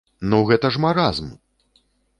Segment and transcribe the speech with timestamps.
[0.29, 1.31] Ну гэта ж маразм!